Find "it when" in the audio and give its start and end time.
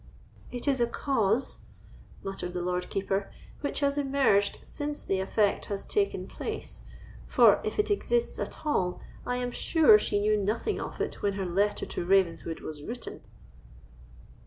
11.01-11.33